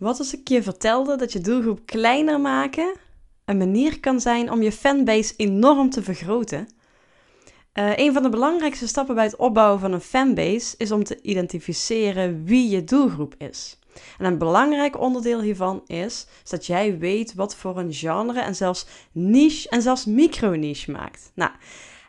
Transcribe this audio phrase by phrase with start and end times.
[0.00, 2.94] Wat als ik je vertelde dat je doelgroep kleiner maken
[3.44, 6.68] een manier kan zijn om je fanbase enorm te vergroten?
[7.74, 11.22] Uh, een van de belangrijkste stappen bij het opbouwen van een fanbase is om te
[11.22, 13.78] identificeren wie je doelgroep is.
[14.18, 18.86] En een belangrijk onderdeel hiervan is, dat jij weet wat voor een genre en zelfs
[19.12, 21.30] niche en zelfs micro-niche maakt.
[21.34, 21.50] Nou,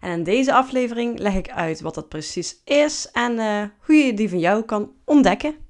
[0.01, 4.13] en in deze aflevering leg ik uit wat dat precies is en uh, hoe je
[4.13, 5.69] die van jou kan ontdekken.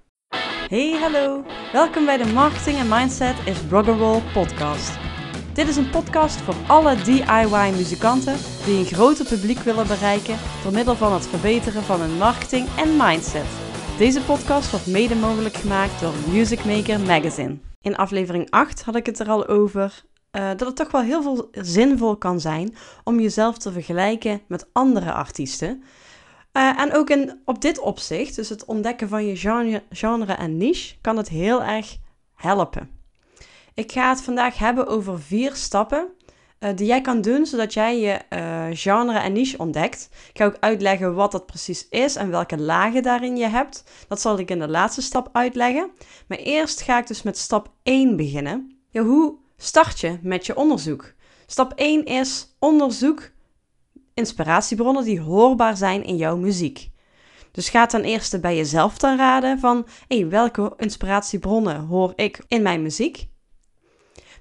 [0.72, 1.44] Hey, hallo!
[1.72, 4.98] Welkom bij de Marketing en Mindset is Rock'n'Roll podcast.
[5.54, 8.36] Dit is een podcast voor alle DIY-muzikanten
[8.66, 12.98] die een groter publiek willen bereiken door middel van het verbeteren van hun marketing en
[12.98, 13.46] mindset.
[13.98, 17.58] Deze podcast wordt mede mogelijk gemaakt door Music Maker Magazine.
[17.82, 21.22] In aflevering 8 had ik het er al over uh, dat het toch wel heel
[21.22, 25.84] veel zinvol kan zijn om jezelf te vergelijken met andere artiesten.
[26.54, 29.36] Uh, en ook in, op dit opzicht, dus het ontdekken van je
[29.90, 31.98] genre, en niche, kan het heel erg
[32.36, 32.90] helpen.
[33.74, 36.08] Ik ga het vandaag hebben over vier stappen
[36.64, 40.10] uh, die jij kan doen zodat jij je uh, genre en niche ontdekt.
[40.12, 43.84] Ik ga ook uitleggen wat dat precies is en welke lagen daarin je hebt.
[44.08, 45.92] Dat zal ik in de laatste stap uitleggen.
[46.28, 48.78] Maar eerst ga ik dus met stap 1 beginnen.
[48.90, 51.14] Ja, hoe start je met je onderzoek?
[51.46, 53.31] Stap 1 is onderzoek
[54.14, 56.90] inspiratiebronnen die hoorbaar zijn in jouw muziek.
[57.52, 62.62] Dus ga ten eerste bij jezelf dan raden van hey, welke inspiratiebronnen hoor ik in
[62.62, 63.30] mijn muziek.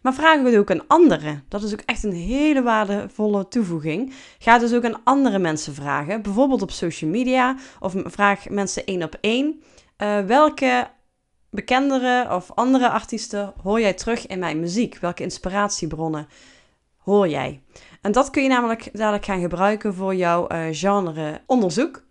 [0.02, 1.44] Maar vraag het ook aan anderen.
[1.48, 4.12] Dat is ook echt een hele waardevolle toevoeging.
[4.38, 9.02] Ga dus ook aan andere mensen vragen, bijvoorbeeld op social media of vraag mensen één
[9.02, 9.62] op één.
[9.98, 10.90] Uh, welke
[11.50, 14.98] bekendere of andere artiesten hoor jij terug in mijn muziek?
[14.98, 16.28] Welke inspiratiebronnen
[17.00, 17.62] hoor jij?
[18.00, 22.02] En dat kun je namelijk dadelijk gaan gebruiken voor jouw uh, genreonderzoek.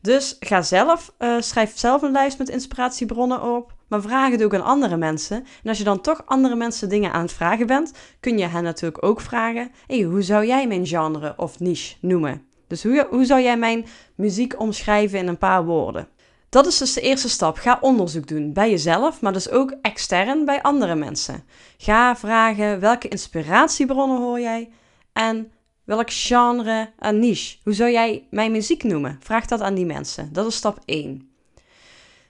[0.00, 4.54] Dus ga zelf, uh, schrijf zelf een lijst met inspiratiebronnen op, maar vraag het ook
[4.54, 5.36] aan andere mensen.
[5.36, 8.62] En als je dan toch andere mensen dingen aan het vragen bent, kun je hen
[8.62, 12.46] natuurlijk ook vragen: hey, hoe zou jij mijn genre of niche noemen?
[12.66, 16.08] Dus hoe, hoe zou jij mijn muziek omschrijven in een paar woorden?
[16.56, 17.56] Dat is dus de eerste stap.
[17.56, 21.44] Ga onderzoek doen bij jezelf, maar dus ook extern bij andere mensen.
[21.76, 24.70] Ga vragen welke inspiratiebronnen hoor jij
[25.12, 25.52] en
[25.84, 27.56] welk genre en niche.
[27.62, 29.18] Hoe zou jij mijn muziek noemen?
[29.22, 30.32] Vraag dat aan die mensen.
[30.32, 31.30] Dat is stap 1.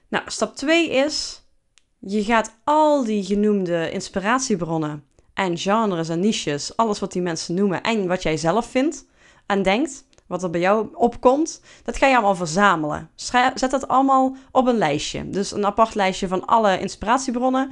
[0.07, 1.41] Nou, stap 2 is
[1.99, 7.81] je gaat al die genoemde inspiratiebronnen en genres en niches, alles wat die mensen noemen
[7.81, 9.05] en wat jij zelf vindt
[9.45, 13.09] en denkt, wat er bij jou opkomt, dat ga je allemaal verzamelen.
[13.15, 15.29] Zet dat allemaal op een lijstje.
[15.29, 17.71] Dus een apart lijstje van alle inspiratiebronnen.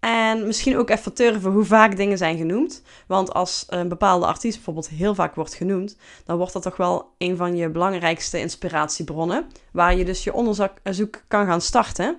[0.00, 2.82] En misschien ook even turven hoe vaak dingen zijn genoemd.
[3.06, 7.14] Want als een bepaalde artiest bijvoorbeeld heel vaak wordt genoemd, dan wordt dat toch wel
[7.18, 9.46] een van je belangrijkste inspiratiebronnen.
[9.72, 12.16] Waar je dus je onderzoek kan gaan starten.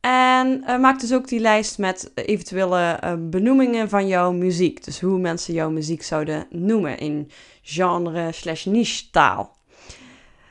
[0.00, 4.84] En uh, maak dus ook die lijst met eventuele uh, benoemingen van jouw muziek.
[4.84, 7.30] Dus hoe mensen jouw muziek zouden noemen in
[7.62, 9.56] genre slash niche taal.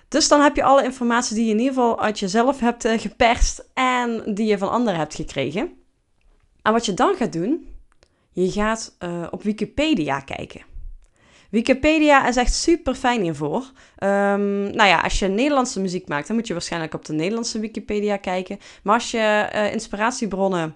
[0.08, 3.70] Dus dan heb je alle informatie die je in ieder geval uit jezelf hebt geperst
[3.74, 5.72] en die je van anderen hebt gekregen.
[6.62, 7.68] En wat je dan gaat doen,
[8.32, 8.98] je gaat
[9.32, 10.69] op Wikipedia kijken.
[11.50, 13.72] Wikipedia is echt super fijn hiervoor.
[14.04, 17.60] Um, nou ja, als je Nederlandse muziek maakt, dan moet je waarschijnlijk op de Nederlandse
[17.60, 18.60] Wikipedia kijken.
[18.84, 20.76] Maar als je uh, inspiratiebronnen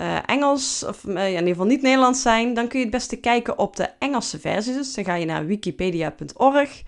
[0.00, 3.16] uh, Engels, of uh, in ieder geval niet Nederlands zijn, dan kun je het beste
[3.16, 4.74] kijken op de Engelse versie.
[4.74, 6.82] Dus dan ga je naar wikipedia.org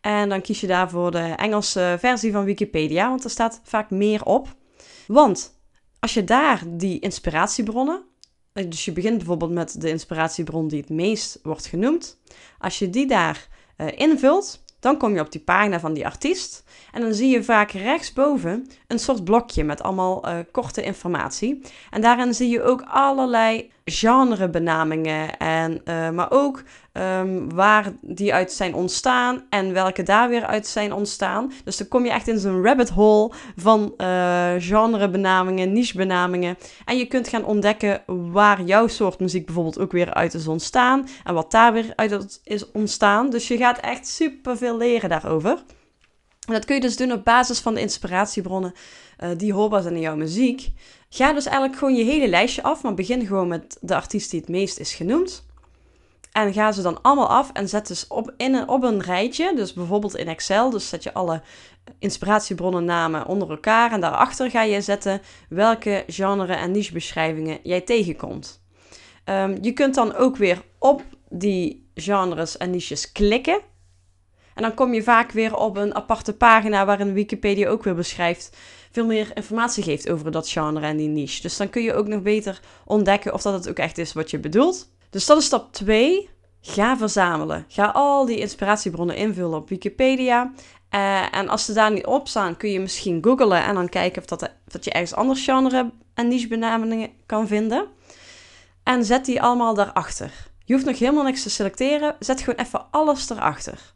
[0.00, 4.24] en dan kies je daarvoor de Engelse versie van Wikipedia, want er staat vaak meer
[4.24, 4.54] op.
[5.06, 5.60] Want
[6.00, 8.02] als je daar die inspiratiebronnen,
[8.64, 12.18] dus je begint bijvoorbeeld met de inspiratiebron die het meest wordt genoemd.
[12.58, 16.64] Als je die daar uh, invult, dan kom je op die pagina van die artiest.
[16.92, 21.60] En dan zie je vaak rechtsboven een soort blokje met allemaal uh, korte informatie.
[21.90, 28.52] En daarin zie je ook allerlei genrebenamingen, en, uh, maar ook um, waar die uit
[28.52, 31.52] zijn ontstaan en welke daar weer uit zijn ontstaan.
[31.64, 36.56] Dus dan kom je echt in zo'n rabbit hole van uh, genrebenamingen, nichebenamingen.
[36.84, 41.08] En je kunt gaan ontdekken waar jouw soort muziek bijvoorbeeld ook weer uit is ontstaan
[41.24, 43.30] en wat daar weer uit is ontstaan.
[43.30, 45.50] Dus je gaat echt super veel leren daarover.
[46.46, 48.72] En dat kun je dus doen op basis van de inspiratiebronnen
[49.20, 50.72] uh, die hoorbaar zijn in jouw muziek.
[51.16, 54.40] Ga dus eigenlijk gewoon je hele lijstje af, maar begin gewoon met de artiest die
[54.40, 55.46] het meest is genoemd.
[56.32, 59.52] En ga ze dan allemaal af en zet dus op, in een, op een rijtje,
[59.54, 60.70] dus bijvoorbeeld in Excel.
[60.70, 61.42] Dus zet je alle
[61.98, 68.62] inspiratiebronnen namen onder elkaar en daarachter ga je zetten welke genre en nichebeschrijvingen jij tegenkomt.
[69.24, 73.60] Um, je kunt dan ook weer op die genres en niches klikken.
[74.54, 78.56] En dan kom je vaak weer op een aparte pagina waarin Wikipedia ook weer beschrijft
[78.96, 81.42] veel meer informatie geeft over dat genre en die niche.
[81.42, 84.30] Dus dan kun je ook nog beter ontdekken of dat het ook echt is wat
[84.30, 84.88] je bedoelt.
[85.10, 86.28] Dus dat is stap 2.
[86.60, 87.64] Ga verzamelen.
[87.68, 90.52] Ga al die inspiratiebronnen invullen op Wikipedia.
[90.94, 94.22] Uh, en als ze daar niet op staan, kun je misschien googlen en dan kijken
[94.22, 97.86] of, dat, of dat je ergens anders genre en niche benamingen kan vinden.
[98.82, 100.32] En zet die allemaal daarachter.
[100.64, 102.16] Je hoeft nog helemaal niks te selecteren.
[102.18, 103.94] Zet gewoon even alles erachter.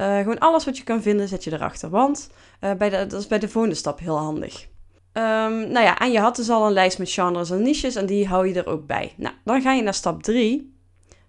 [0.00, 1.90] Uh, gewoon alles wat je kan vinden, zet je erachter.
[1.90, 2.30] Want
[2.60, 4.66] uh, bij dat is bij de volgende stap heel handig.
[5.12, 8.06] Um, nou ja, en je had dus al een lijst met genres en niches en
[8.06, 9.14] die hou je er ook bij.
[9.16, 10.74] Nou, dan ga je naar stap 3.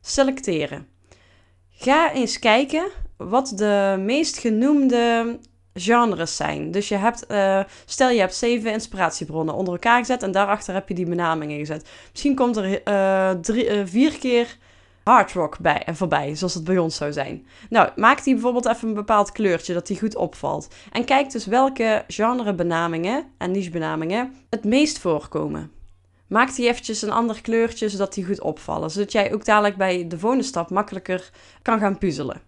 [0.01, 0.87] Selecteren.
[1.69, 5.39] Ga eens kijken wat de meest genoemde
[5.73, 6.71] genres zijn.
[6.71, 10.87] Dus je hebt, uh, stel je hebt zeven inspiratiebronnen onder elkaar gezet en daarachter heb
[10.87, 11.89] je die benamingen gezet.
[12.11, 12.81] Misschien komt er
[13.87, 14.57] vier keer
[15.03, 17.47] hard rock bij en voorbij, zoals het bij ons zou zijn.
[17.69, 20.67] Nou, maak die bijvoorbeeld even een bepaald kleurtje, dat die goed opvalt.
[20.91, 25.71] En kijk dus welke genrebenamingen en nichebenamingen het meest voorkomen.
[26.27, 28.91] Maak die eventjes een ander kleurtje, zodat die goed opvallen.
[28.91, 31.29] Zodat jij ook dadelijk bij de volgende stap makkelijker
[31.61, 32.41] kan gaan puzzelen.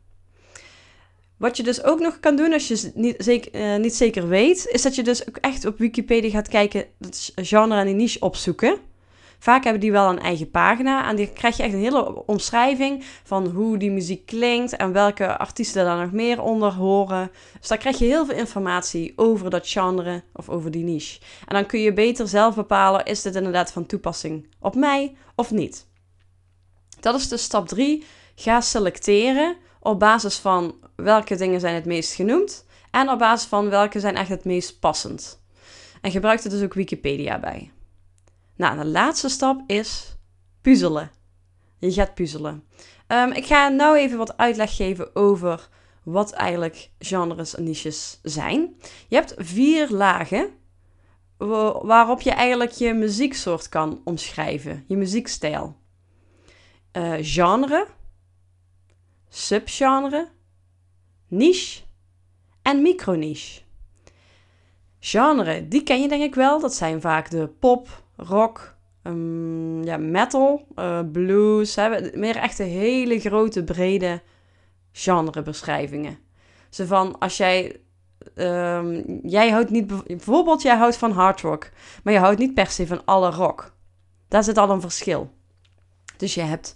[1.38, 4.68] Wat je dus ook nog kan doen als je niet zeker, uh, niet zeker weet,
[4.68, 8.20] is dat je dus ook echt op Wikipedia gaat kijken, dat genre en die niche
[8.20, 8.78] opzoeken.
[9.44, 13.04] Vaak hebben die wel een eigen pagina en die krijg je echt een hele omschrijving
[13.24, 17.32] van hoe die muziek klinkt en welke artiesten daar nog meer onder horen.
[17.60, 21.20] Dus daar krijg je heel veel informatie over dat genre of over die niche.
[21.48, 25.52] En dan kun je beter zelf bepalen, is dit inderdaad van toepassing op mij of
[25.52, 25.88] niet.
[27.00, 28.04] Dat is dus stap 3.
[28.36, 33.70] Ga selecteren op basis van welke dingen zijn het meest genoemd en op basis van
[33.70, 35.42] welke zijn echt het meest passend.
[36.02, 37.72] En gebruik er dus ook Wikipedia bij.
[38.56, 40.18] Nou, de laatste stap is
[40.62, 41.12] puzzelen.
[41.80, 42.64] Je gaat puzzelen.
[43.08, 45.70] Um, ik ga nou even wat uitleg geven over
[46.04, 48.76] wat eigenlijk genres en niches zijn.
[49.08, 50.50] Je hebt vier lagen
[51.82, 55.76] waarop je eigenlijk je muzieksoort kan omschrijven, je muziekstijl.
[56.98, 57.88] Uh, genre,
[59.30, 60.30] subgenre,
[61.28, 61.82] niche
[62.62, 63.62] en microniche.
[65.00, 66.60] Genre, die ken je denk ik wel.
[66.60, 71.76] Dat zijn vaak de pop, rock, um, ja, metal, uh, blues.
[71.76, 72.18] Hè?
[72.18, 74.22] Meer echte hele grote, brede
[74.92, 76.18] genrebeschrijvingen.
[76.70, 77.78] Zo van, als jij...
[78.36, 80.06] Um, jij houdt niet...
[80.08, 81.70] Bijvoorbeeld, jij houdt van hard rock.
[82.04, 83.74] Maar je houdt niet per se van alle rock.
[84.28, 85.32] Daar zit al een verschil.
[86.18, 86.76] Dus je hebt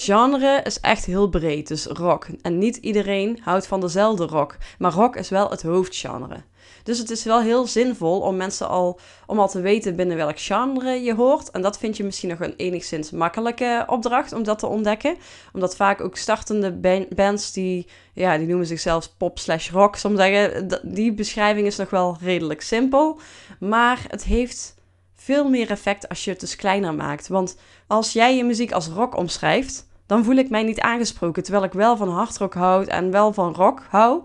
[0.00, 2.26] Genre is echt heel breed, dus rock.
[2.42, 6.42] En niet iedereen houdt van dezelfde rock, maar rock is wel het hoofdgenre.
[6.88, 10.40] Dus het is wel heel zinvol om mensen al, om al te weten binnen welk
[10.40, 11.50] genre je hoort.
[11.50, 15.16] En dat vind je misschien nog een enigszins makkelijke opdracht om dat te ontdekken.
[15.52, 19.96] Omdat vaak ook startende bands die, ja, die noemen zichzelf pop slash rock.
[19.96, 23.20] Soms zeggen, die beschrijving is nog wel redelijk simpel.
[23.60, 24.74] Maar het heeft
[25.14, 27.28] veel meer effect als je het dus kleiner maakt.
[27.28, 27.56] Want
[27.86, 31.42] als jij je muziek als rock omschrijft, dan voel ik mij niet aangesproken.
[31.42, 34.22] Terwijl ik wel van hardrock houd en wel van rock hou.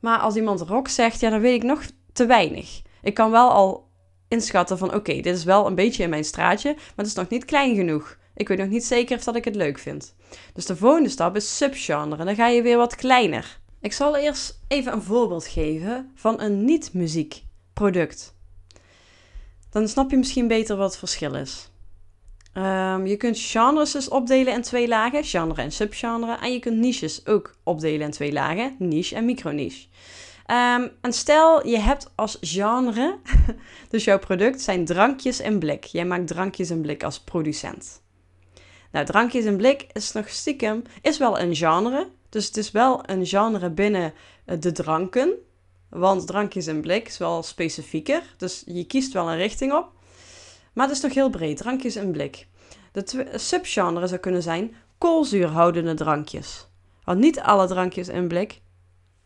[0.00, 2.82] Maar als iemand rock zegt, ja, dan weet ik nog te weinig.
[3.02, 3.88] Ik kan wel al
[4.28, 7.28] inschatten van oké, dit is wel een beetje in mijn straatje, maar het is nog
[7.28, 8.18] niet klein genoeg.
[8.34, 10.14] Ik weet nog niet zeker of dat ik het leuk vind.
[10.52, 12.24] Dus de volgende stap is subgenre.
[12.24, 13.60] Dan ga je weer wat kleiner.
[13.80, 18.34] Ik zal eerst even een voorbeeld geven van een niet-muziekproduct.
[19.70, 21.70] Dan snap je misschien beter wat het verschil is.
[22.54, 26.36] Um, je kunt genres dus opdelen in twee lagen, genre en subgenre.
[26.40, 29.86] En je kunt niches ook opdelen in twee lagen, niche en microniche.
[30.50, 33.18] Um, en stel je hebt als genre,
[33.90, 35.84] dus jouw product zijn drankjes in blik.
[35.84, 38.02] Jij maakt drankjes in blik als producent.
[38.92, 42.08] Nou, drankjes in blik is nog stiekem, is wel een genre.
[42.28, 44.12] Dus het is wel een genre binnen
[44.58, 45.32] de dranken.
[45.88, 48.22] Want drankjes in blik is wel specifieker.
[48.36, 49.92] Dus je kiest wel een richting op.
[50.78, 51.56] Maar het is nog heel breed.
[51.56, 52.46] Drankjes in blik.
[52.92, 56.68] De subgenre zou kunnen zijn koolzuurhoudende drankjes.
[57.04, 58.60] Want niet alle drankjes in blik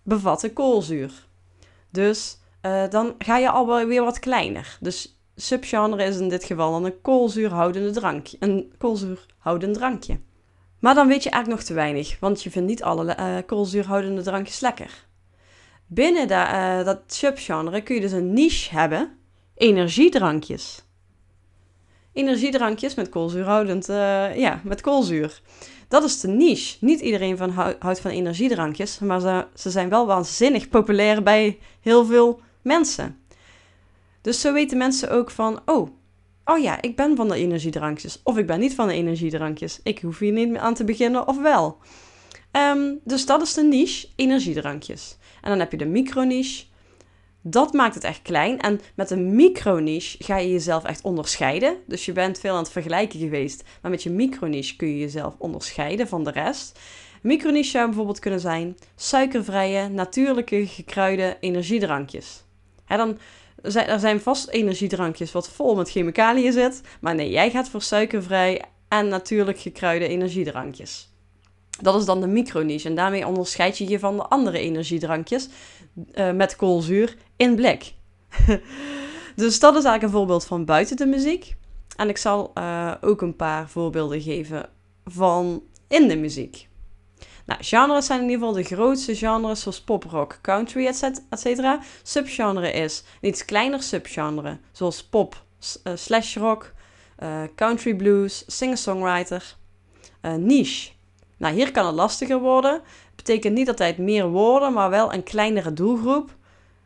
[0.03, 1.27] bevatten koolzuur.
[1.91, 4.79] Dus uh, dan ga je al weer wat kleiner.
[4.81, 8.37] Dus subgenre is in dit geval dan een koolzuurhoudende drankje.
[8.41, 10.21] Een koolzuurhoudend drankje.
[10.79, 14.23] Maar dan weet je eigenlijk nog te weinig, want je vindt niet alle uh, koolzuurhoudende
[14.23, 15.07] drankjes lekker.
[15.87, 19.19] Binnen de, uh, dat subgenre kun je dus een niche hebben,
[19.55, 20.85] energiedrankjes
[22.13, 25.41] energiedrankjes met koolzuurhoudend, uh, ja, met koolzuur.
[25.89, 26.77] Dat is de niche.
[26.81, 32.05] Niet iedereen van houdt van energiedrankjes, maar ze, ze zijn wel waanzinnig populair bij heel
[32.05, 33.19] veel mensen.
[34.21, 35.89] Dus zo weten mensen ook van, oh,
[36.45, 38.21] oh ja, ik ben van de energiedrankjes.
[38.23, 39.81] Of ik ben niet van de energiedrankjes.
[39.83, 41.79] Ik hoef hier niet meer aan te beginnen, of wel.
[42.53, 45.17] Um, dus dat is de niche, energiedrankjes.
[45.43, 46.65] En dan heb je de microniche.
[47.43, 48.61] Dat maakt het echt klein.
[48.61, 51.77] En met een micro-niche ga je jezelf echt onderscheiden.
[51.87, 53.65] Dus je bent veel aan het vergelijken geweest.
[53.83, 56.79] Maar met je micro-niche kun je jezelf onderscheiden van de rest.
[57.23, 62.45] Micro-niche zou bijvoorbeeld kunnen zijn suikervrije, natuurlijke, gekruide energiedrankjes.
[62.87, 63.19] Dan
[63.63, 66.81] zijn, er zijn vast energiedrankjes wat vol met chemicaliën zit.
[67.01, 71.11] Maar nee, jij gaat voor suikervrij en natuurlijk gekruide energiedrankjes.
[71.81, 75.49] Dat is dan de microniche en daarmee onderscheid je je van de andere energiedrankjes
[76.15, 77.95] uh, met koolzuur in blik.
[79.43, 81.57] dus dat is eigenlijk een voorbeeld van buiten de muziek.
[81.97, 84.69] En ik zal uh, ook een paar voorbeelden geven
[85.05, 86.69] van in de muziek.
[87.47, 91.67] Nou, genres zijn in ieder geval de grootste genres zoals pop, rock, country, etc.
[92.03, 95.45] Subgenre is iets kleiner subgenre zoals pop,
[95.85, 96.73] uh, slash rock,
[97.23, 99.57] uh, country blues, singer-songwriter.
[100.39, 100.91] Niche.
[101.37, 102.81] Nou, hier kan het lastiger worden.
[103.17, 106.31] Betekent niet altijd meer woorden, maar wel een kleinere doelgroep.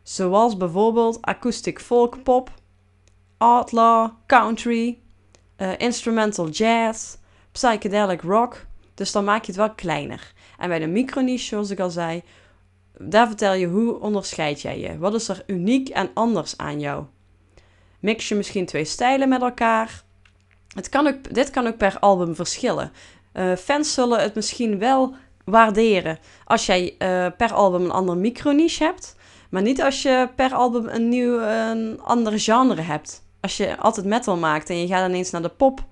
[0.06, 2.50] Zoals bijvoorbeeld acoustic folk pop,
[3.38, 4.98] outlaw, country,
[5.78, 7.16] instrumental jazz,
[7.52, 8.66] psychedelic rock.
[8.94, 10.32] Dus dan maak je het wel kleiner.
[10.58, 12.22] En bij de microniche, zoals ik al zei,
[12.98, 14.98] daar vertel je hoe onderscheid jij je.
[14.98, 17.04] Wat is er uniek en anders aan jou?
[18.00, 20.02] Mix je misschien twee stijlen met elkaar?
[20.74, 22.92] Het kan ook, dit kan ook per album verschillen.
[23.34, 28.84] Uh, fans zullen het misschien wel waarderen als jij uh, per album een andere microniche
[28.84, 29.15] hebt.
[29.50, 33.24] Maar niet als je per album een nieuw, een andere genre hebt.
[33.40, 35.84] Als je altijd metal maakt en je gaat ineens naar de pop.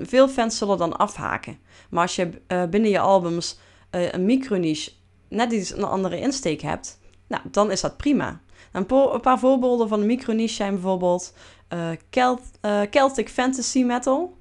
[0.00, 1.58] Veel fans zullen dan afhaken.
[1.90, 3.58] Maar als je uh, binnen je albums
[3.90, 4.90] uh, een microniche
[5.28, 8.40] net iets een andere insteek hebt, nou, dan is dat prima.
[8.72, 11.34] Een, een paar voorbeelden van de microniche zijn bijvoorbeeld
[11.74, 14.36] uh, Celtic Fantasy Metal.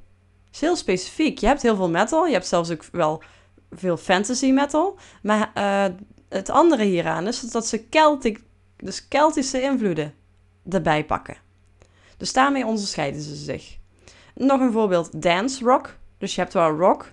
[0.51, 1.37] is heel specifiek.
[1.37, 3.23] Je hebt heel veel metal, je hebt zelfs ook wel
[3.71, 4.97] veel fantasy metal.
[5.21, 5.51] Maar
[6.31, 8.41] het andere hieraan is dat ze Celtic,
[8.77, 10.13] dus Keltische invloeden
[10.69, 11.37] erbij pakken.
[12.17, 13.77] Dus daarmee onderscheiden ze zich.
[14.35, 15.97] Nog een voorbeeld, dance rock.
[16.17, 17.11] Dus je hebt wel rock,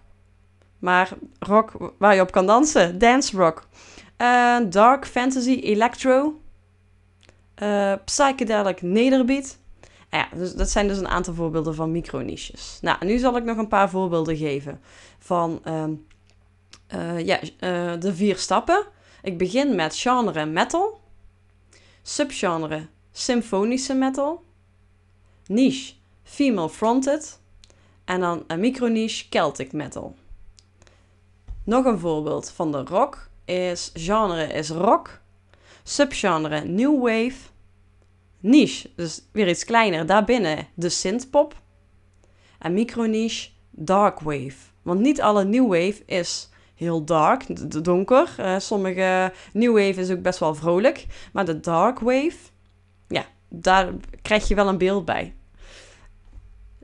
[0.78, 2.98] maar rock waar je op kan dansen.
[2.98, 3.66] Dance rock.
[4.18, 6.40] Uh, dark fantasy electro.
[7.62, 9.58] Uh, psychedelic nederbeat.
[10.10, 12.78] Ja, dus dat zijn dus een aantal voorbeelden van microniches.
[12.82, 14.80] Nou, nu zal ik nog een paar voorbeelden geven
[15.18, 15.62] van
[16.94, 17.40] uh, ja,
[17.96, 18.86] de vier stappen.
[19.22, 21.00] Ik begin met genre metal,
[22.02, 24.44] subgenre symfonische metal,
[25.46, 27.40] niche female fronted
[28.04, 30.16] en dan een microniche Celtic metal.
[31.64, 35.20] Nog een voorbeeld van de rock is genre is rock,
[35.82, 37.48] subgenre new wave,
[38.40, 41.60] niche, dus weer iets kleiner, daarbinnen de synthpop
[42.58, 44.56] en microniche dark wave.
[44.82, 46.48] Want niet alle new wave is
[46.78, 47.44] heel dark,
[47.84, 48.34] donker.
[48.40, 52.36] Uh, sommige new wave is ook best wel vrolijk, maar de dark wave,
[53.08, 53.92] ja, daar
[54.22, 55.34] krijg je wel een beeld bij.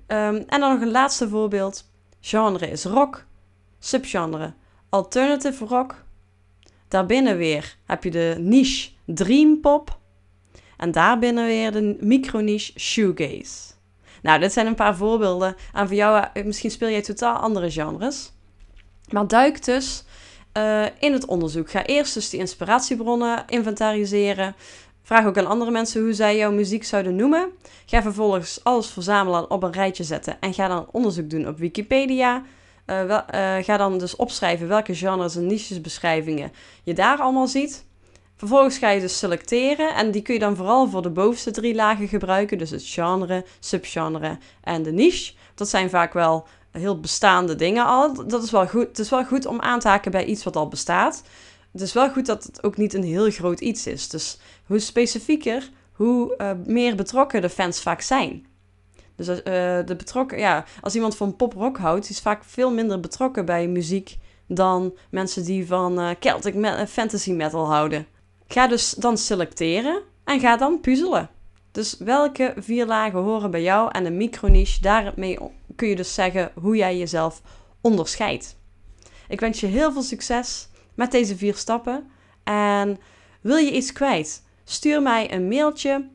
[0.07, 1.93] Um, en dan nog een laatste voorbeeld.
[2.21, 3.25] Genre is rock,
[3.79, 4.53] subgenre
[4.89, 6.05] alternative rock.
[6.89, 9.99] Daarbinnen weer heb je de niche dream pop.
[10.77, 13.73] En daarbinnen weer de micro-niche shoegaze.
[14.23, 15.57] Nou, dit zijn een paar voorbeelden.
[15.73, 18.33] En voor jou, eh, misschien speel jij totaal andere genres.
[19.11, 20.05] Maar duik dus
[20.57, 21.71] uh, in het onderzoek.
[21.71, 24.55] Ga eerst dus die inspiratiebronnen inventariseren.
[25.03, 27.51] Vraag ook aan andere mensen hoe zij jouw muziek zouden noemen.
[27.87, 30.41] Ga vervolgens alles verzamelen op een rijtje zetten.
[30.41, 32.43] En ga dan onderzoek doen op Wikipedia,
[32.85, 37.85] wel, uh, ga dan dus opschrijven welke genres en nichesbeschrijvingen je daar allemaal ziet.
[38.37, 41.75] Vervolgens ga je dus selecteren en die kun je dan vooral voor de bovenste drie
[41.75, 42.59] lagen gebruiken.
[42.59, 45.33] Dus het genre, subgenre en de niche.
[45.55, 46.47] Dat zijn vaak wel
[46.78, 48.26] heel bestaande dingen al.
[48.26, 48.87] Dat is wel goed.
[48.87, 51.23] Het is wel goed om aan te haken bij iets wat al bestaat.
[51.73, 54.09] Het is wel goed dat het ook niet een heel groot iets is.
[54.09, 58.47] Dus hoe specifieker, hoe uh, meer betrokken de fans vaak zijn.
[59.16, 59.35] Dus uh,
[59.85, 64.16] de betrokken, ja, als iemand van pop-rock houdt, is vaak veel minder betrokken bij muziek
[64.47, 68.07] dan mensen die van uh, Celtic fantasy metal houden.
[68.49, 71.31] Ga dus dan selecteren en ga dan puzzelen.
[71.75, 75.38] Dus welke vier lagen horen bij jou en de microniche, daarmee
[75.76, 77.43] kun je dus zeggen hoe jij jezelf
[77.81, 78.57] onderscheidt.
[79.28, 82.11] Ik wens je heel veel succes met deze vier stappen.
[82.45, 82.99] En
[83.40, 84.43] wil je iets kwijt?
[84.64, 86.09] Stuur mij een mailtje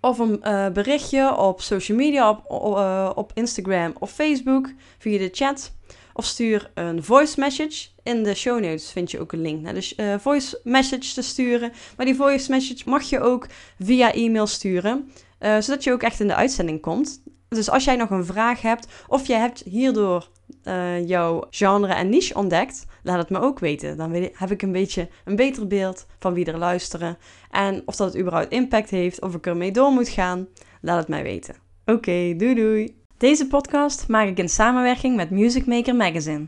[0.00, 5.28] of een uh, berichtje op social media, op, uh, op Instagram of Facebook via de
[5.32, 5.72] chat.
[6.14, 7.88] Of stuur een voice message.
[8.02, 11.22] In de show notes vind je ook een link naar de uh, voice message te
[11.22, 11.72] sturen.
[11.96, 13.46] Maar die voice message mag je ook
[13.78, 15.12] via e-mail sturen.
[15.38, 17.22] zodat je ook echt in de uitzending komt.
[17.48, 20.28] Dus als jij nog een vraag hebt of jij hebt hierdoor
[20.64, 23.96] uh, jouw genre en niche ontdekt, laat het me ook weten.
[23.96, 27.18] Dan heb ik een beetje een beter beeld van wie er luisteren
[27.50, 30.48] en of dat het überhaupt impact heeft, of ik ermee door moet gaan.
[30.80, 31.54] Laat het mij weten.
[31.84, 33.01] Oké, doei doei.
[33.22, 36.46] Deze podcast maak ik in samenwerking met Music Maker Magazine.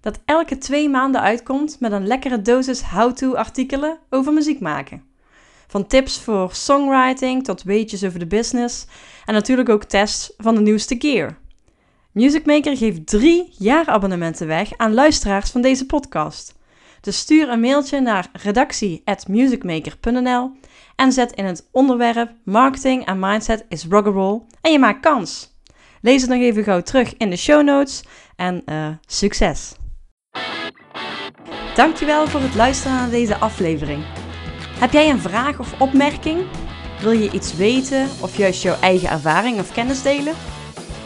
[0.00, 5.02] Dat elke twee maanden uitkomt met een lekkere dosis how-to artikelen over muziek maken.
[5.66, 8.86] Van tips voor songwriting tot weetjes over de business
[9.26, 11.38] en natuurlijk ook tests van de nieuwste gear.
[12.12, 16.58] Music Maker geeft drie jaarabonnementen weg aan luisteraars van deze podcast.
[17.00, 20.50] Dus stuur een mailtje naar redactie@musicmaker.nl
[20.96, 25.49] en zet in het onderwerp Marketing en Mindset is Rock'n'Roll en je maakt kans.
[26.02, 28.04] Lees het nog even gauw terug in de show notes
[28.36, 29.72] en uh, succes!
[31.74, 34.04] Dankjewel voor het luisteren naar deze aflevering.
[34.78, 36.40] Heb jij een vraag of opmerking?
[37.00, 40.34] Wil je iets weten of juist jouw eigen ervaring of kennis delen?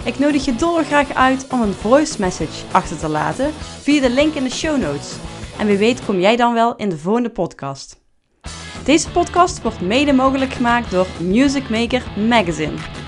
[0.05, 4.35] Ik nodig je dolgraag uit om een voice message achter te laten via de link
[4.35, 5.17] in de show notes.
[5.59, 8.03] En wie weet kom jij dan wel in de volgende podcast.
[8.85, 13.04] Deze podcast wordt mede mogelijk gemaakt door Music Maker Magazine.